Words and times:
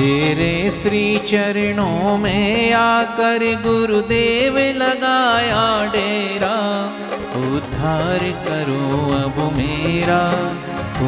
तेरे 0.00 0.70
श्री 0.70 1.18
चरणों 1.18 2.18
में 2.18 2.72
आकर 2.72 3.38
गुरुदेव 3.38 4.58
लगाया 4.58 5.92
डेरा। 5.92 6.84
उद्धार 7.36 8.18
करो 8.18 9.12
अब 9.16 9.52
मेरा, 9.56 10.30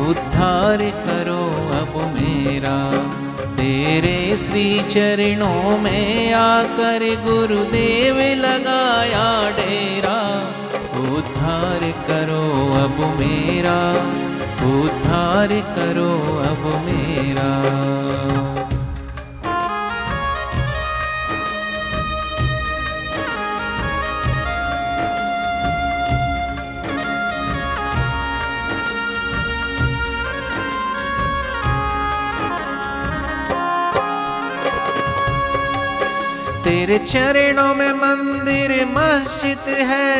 उद्धार 0.09 0.77
करो 0.77 1.45
अब 1.79 2.15
मेरा। 2.15 3.09
तेरे 3.45 4.37
श्री 4.37 4.79
चरणों 4.79 5.79
में 5.79 6.33
आकर 6.33 7.25
गुरुदेव 7.29 8.17
लगाया 8.17 9.51
डेरा। 9.51 10.47
उद्धार 11.01 11.81
करो 11.81 12.73
अब 12.85 13.17
मेरा, 13.21 13.93
उद्धार 14.67 15.49
करो 15.49 16.39
अब 16.39 16.83
मेरा। 16.85 17.92
तेरे 36.65 36.99
चरणों 36.99 37.75
में 37.75 37.93
मंदिर, 37.93 38.73
मस्जिद 38.87 39.69
है। 39.89 40.13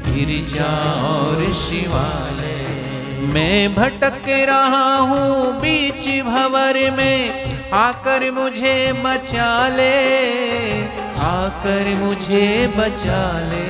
गिरजा 0.07 0.71
और 1.09 1.45
शिवालय। 1.53 3.31
मैं 3.33 3.75
भटक 3.75 4.29
रहा 4.49 4.95
हूँ 4.97 5.53
बीच 5.61 6.07
भवर 6.25 6.79
में, 6.91 7.71
आकर 7.75 8.29
मुझे 8.31 8.77
बचा 9.05 9.51
ले, 9.67 9.97
आकर 11.25 11.93
मुझे 11.95 12.47
बचा 12.77 13.23
ले, 13.49 13.67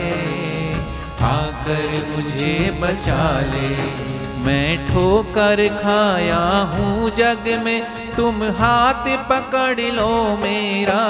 आकर 1.27 1.89
मुझे 2.15 2.55
बचा 2.81 3.23
ले। 3.51 4.08
मैं 4.45 4.87
ठोकर 4.87 5.67
खाया 5.83 6.39
हूँ 6.73 7.09
जग 7.09 7.61
में, 7.65 7.81
तुम 8.15 8.43
हाथ 8.43 9.07
पकड़ 9.29 9.79
लो 9.79 10.37
मेरा। 10.43 11.01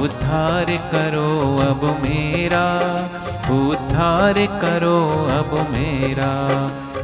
उद्धार 0.00 0.64
करो 0.64 1.56
अब 1.70 1.84
मेरा, 2.02 2.66
उद्धार 3.50 4.34
करो 4.34 5.00
अब 5.38 5.68
मेरा। 5.70 6.32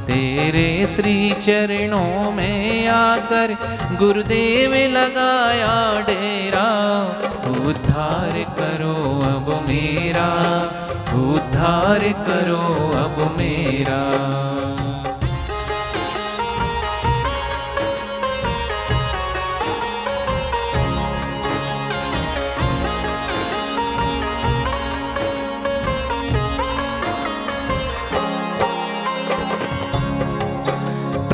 तेरे 0.06 0.86
श्री 0.86 1.32
चरणों 1.32 2.32
में 2.32 2.88
आकर 2.88 3.56
गुरुदेव 3.98 4.75
लगाया 4.75 6.00
डेरा। 6.00 6.69
उद्धार 7.66 8.32
करो 8.58 8.96
अब 9.20 9.64
मेरा, 9.69 10.28
उद्धार 11.14 11.98
करो 11.98 12.64
अब 12.98 13.36
मेरा। 13.38 14.45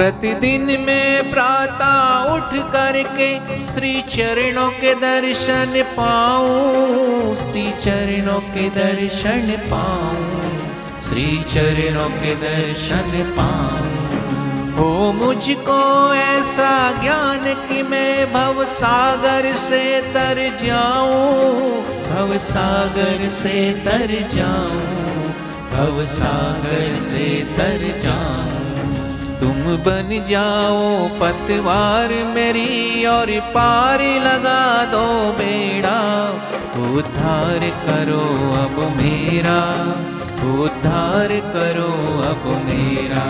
प्रतिदिन 0.03 0.65
में 0.81 1.31
प्रातः 1.31 2.33
उठ 2.33 2.55
करके 2.73 3.29
श्री 3.59 3.93
चरणों 4.09 4.69
के 4.71 4.95
दर्शन 4.95 5.83
पाऊँ, 5.91 7.35
श्री 7.35 7.63
चरणों 7.83 8.41
के 8.55 8.69
दर्शन 8.71 9.47
पाऊँ, 9.71 10.59
श्री 11.01 11.27
चरणों 11.53 12.09
के 12.19 12.35
दर्शन 12.35 13.13
पाऊँ। 13.39 14.75
हो 14.75 14.91
मुझको 15.13 15.81
ऐसा 16.15 16.75
ज्ञान 17.01 17.55
कि 17.69 17.83
मैं 17.83 18.33
भव 18.33 18.65
सागर 18.65 19.53
से 19.59 19.85
तर 20.15 20.45
जाऊँ, 20.65 21.83
भव 22.09 22.39
सागर 22.51 23.29
से 23.39 23.59
तर 23.87 24.19
जाऊँ, 24.35 25.35
भव 25.73 26.05
सागर 26.11 26.97
से 27.03 27.29
तर 27.59 27.91
जाऊँ। 28.01 28.42
तुम 29.43 29.63
बन 29.63 30.27
जाओ 30.29 31.09
पतवार 31.09 32.09
मेरी 32.09 33.05
और 33.05 33.27
पार 33.41 34.01
लगा 34.01 34.85
दो 34.85 35.33
बेड़ा। 35.33 36.29
उद्धार 36.93 37.59
करो 37.59 38.53
अब 38.63 38.97
मेरा, 38.97 39.59
उद्धार 40.63 41.29
करो 41.29 41.93
अब 42.23 42.63
मेरा। 42.65 43.25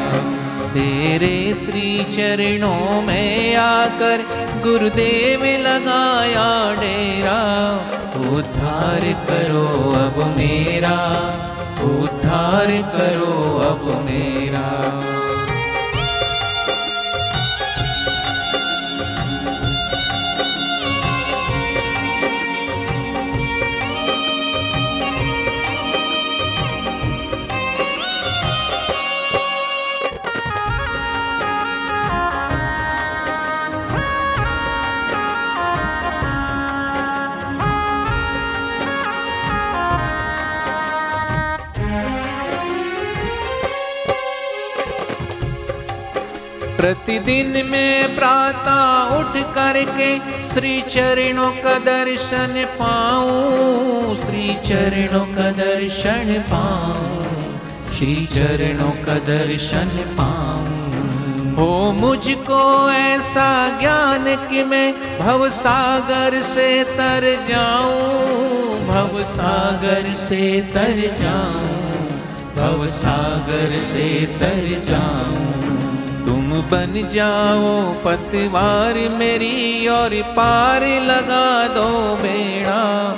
तेरे 0.75 1.55
श्री 1.55 2.05
चरणों 2.05 3.03
में 3.03 3.56
आकर 3.56 4.25
गुरुदेव 4.62 5.44
लगाया 5.69 6.75
डेरा। 6.75 7.41
उद्धार 8.37 9.00
करो 9.00 9.91
अब 9.93 10.34
मेरा, 10.39 10.99
उद्धार 11.83 12.67
करो 12.67 13.59
अब 13.59 14.05
मेरा। 14.05 15.12
प्रतिदिन 46.82 47.52
में 47.67 48.17
प्रातः 48.17 49.17
उठ 49.17 49.37
करके 49.55 50.08
श्री 50.40 50.81
चरणों 50.82 51.50
का 51.64 51.79
दर्शन 51.79 52.55
पाऊँ, 52.81 54.17
श्री 54.17 54.55
चरणों 54.64 55.25
का 55.26 55.50
दर्शन 55.52 56.32
पाऊँ, 56.49 57.52
श्री 57.90 58.17
चरणों 58.26 58.90
का 59.05 59.14
दर्शन 59.29 59.93
पाऊँ। 60.19 61.55
हो 61.55 61.70
मुझको 61.93 62.61
ऐसा 62.90 63.46
ज्ञान 63.81 64.25
कि 64.50 64.64
मैं 64.64 64.93
भव 65.20 65.49
सागर 65.50 66.40
से 66.43 66.69
तर 66.90 67.31
जाऊँ, 67.49 68.87
भव 68.88 69.23
सागर 69.31 70.14
से 70.19 70.61
तर 70.75 71.06
जाऊँ, 71.17 72.11
भव 72.56 72.87
सागर 72.99 73.81
से 73.82 74.08
तर 74.40 74.81
जाऊँ। 74.85 76.01
तुम 76.27 76.51
बन 76.51 77.09
जाओ 77.13 77.93
पतवार 78.05 78.95
मेरी 78.95 79.89
और 79.89 80.11
पार 80.11 80.83
लगा 80.83 81.69
दो 81.69 82.17
बेड़ा। 82.17 83.11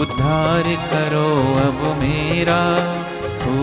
उद्धार 0.00 0.62
करो 0.62 1.30
अब 1.68 2.00
मेरा, 2.02 2.62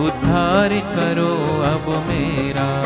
उद्धार 0.04 0.68
करो 0.68 1.34
अब 1.64 2.04
मेरा। 2.08 2.84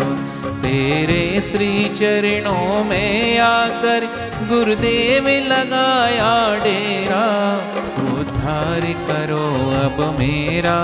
तेरे 0.62 1.40
श्री 1.40 1.88
चरणों 1.88 2.84
में 2.84 3.38
आकर 3.38 4.08
गुरुदेव 4.48 5.28
लगाया 5.28 6.56
डेरा। 6.56 7.56
उद्धार 8.18 8.80
करो 8.80 9.46
अब 9.84 10.16
मेरा, 10.18 10.80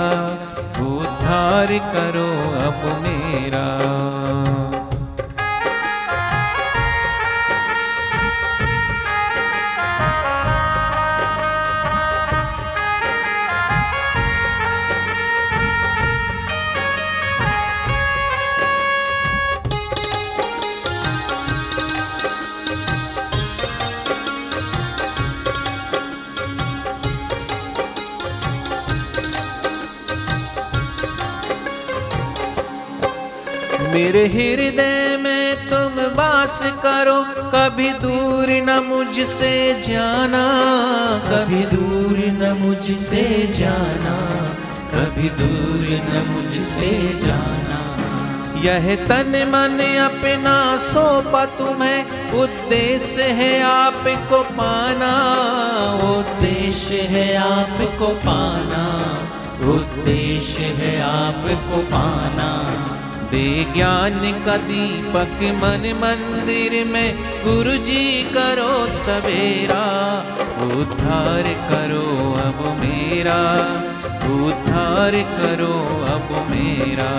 उद्धार 0.79 1.67
करो 1.67 2.31
अब 2.67 3.03
मेरा। 3.03 3.65
मेरे 33.95 34.25
हृदय 34.27 35.17
में 35.17 35.69
तुम 35.69 35.99
वास 36.15 36.59
करो, 36.85 37.19
कभी 37.51 37.91
दूर 37.93 38.49
न 38.65 38.73
मुझसे 38.85 39.51
जाना, 39.81 40.41
कभी 41.27 41.61
दूर 41.65 42.17
न 42.39 42.51
मुझसे 42.61 43.23
जाना, 43.53 44.15
कभी 44.91 45.29
दूर 45.29 45.87
न 46.09 46.25
मुझसे 46.27 46.91
जाना। 47.19 47.79
यह 48.65 48.95
तन 49.05 49.31
मन 49.47 49.79
अपना 50.01 50.55
सौंपा 50.77 51.45
तुम्हें, 51.45 52.31
उद्देश्य 52.33 53.23
है 53.31 53.51
आपको 53.63 54.43
पाना, 54.51 55.13
उद्देश्य 56.11 57.01
है 57.07 57.27
आपको 57.37 58.13
पाना, 58.27 58.85
उद्देश्य 59.71 60.73
है 60.75 61.01
आपको 61.01 61.81
पाना। 61.91 62.51
दे 63.31 63.65
ज्ञान 63.73 64.19
का 64.45 64.57
दीपक 64.57 65.39
मन 65.61 65.85
मंदिर 66.01 66.85
में 66.85 67.17
गुरु 67.43 67.77
जी 67.77 68.23
करो 68.23 68.87
सवेरा, 68.87 69.83
उद्धार 70.61 71.43
करो 71.71 72.05
अब 72.41 72.61
मेरा, 72.79 73.39
उद्धार 74.35 75.11
करो 75.11 75.73
अब 76.15 76.29
मेरा। 76.51 77.11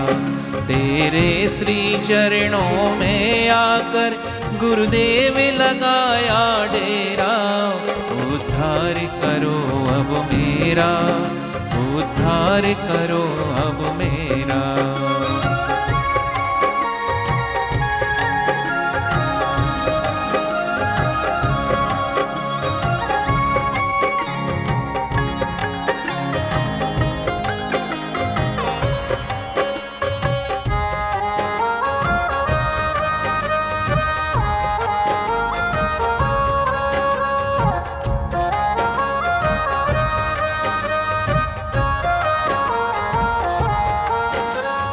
तेरे 0.66 1.48
श्री 1.48 1.98
चरणों 2.04 2.96
में 2.96 3.48
आकर 3.48 4.16
गुरुदेव 4.60 5.38
लगाया 5.62 6.66
डेरा, 6.66 7.34
उद्धार 8.26 8.94
करो 9.22 9.58
अब 9.94 10.10
मेरा, 10.32 10.90
उद्धार 11.96 12.62
करो 12.62 13.24
अब 13.66 13.78
मेरा 13.98 14.05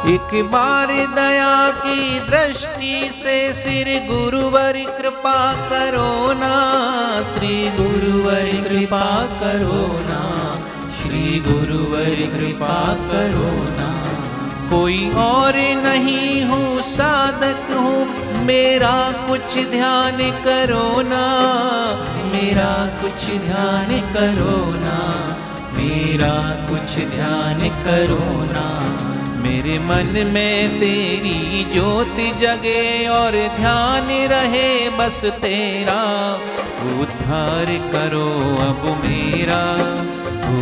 एक 0.04 0.32
बार 0.52 0.86
दया 1.14 1.70
की 1.70 2.20
दृष्टि 2.20 3.10
से 3.12 3.52
सिर 3.52 3.86
गुरुवर 4.10 4.72
कृपा 4.72 5.52
करो 5.70 6.32
ना। 6.32 6.56
श्री 7.22 7.70
गुरुवर 7.70 8.50
कृपा 8.68 9.06
करो 9.40 9.86
ना। 10.02 10.20
श्री 10.98 11.40
गुरुवर 11.40 12.14
कृपा 12.36 12.76
करो 12.94 13.52
ना। 13.78 13.90
कोई 14.70 15.10
और 15.10 15.56
नहीं 15.56 16.44
हूँ 16.44 16.82
साधक 16.82 17.66
हूँ, 17.70 18.44
मेरा 18.44 19.12
कुछ 19.28 19.58
ध्यान 19.58 20.16
करो 20.44 21.00
ना। 21.00 21.24
मेरा 22.32 22.72
कुछ 23.00 23.26
ध्यान 23.26 24.00
करो 24.12 24.58
ना। 24.74 25.00
मेरा 25.72 26.36
कुछ 26.68 26.98
ध्यान 27.06 27.68
करो 27.84 28.44
ना। 28.52 29.23
मेरे 29.54 29.78
मन 29.78 30.30
में 30.34 30.80
तेरी 30.80 31.64
ज्योति 31.72 32.32
जगे 32.40 33.08
और 33.08 33.30
ध्यान 33.32 34.08
रहे 34.08 34.90
बस 34.90 35.24
तेरा। 35.24 36.32
उद्धार 37.00 37.66
करो 37.66 38.56
अब 38.56 39.02
मेरा, 39.06 39.92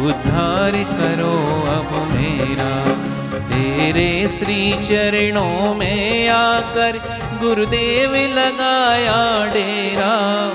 उद्धार 0.07 0.71
करो 0.71 1.37
अब 1.73 2.15
मेरा। 2.15 3.03
तेरे 3.41 4.29
श्री 4.29 4.73
चरणों 4.73 5.75
में 5.75 6.29
आकर 6.29 6.99
गुरुदेव 7.43 8.11
लगाया 8.39 9.47
डेरा। 9.47 10.47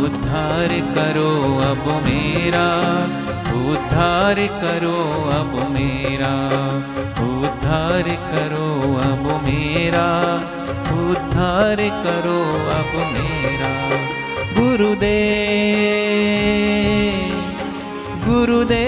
उद्धार 0.00 0.68
करो 0.68 1.58
अब 1.58 2.02
मेरा, 2.04 2.94
उद्धार 3.70 4.34
करो 4.34 5.30
अब 5.30 5.70
मेरा। 5.70 6.58
उद्धार 7.68 8.02
करो 8.02 8.68
अब 8.96 9.24
मेरा 9.44 10.06
उद्धार 10.92 11.76
करो 12.04 12.38
अब 12.76 12.92
मेरा। 13.12 13.72
गुरुदेव 14.58 15.28
गुरुदेव। 18.28 18.87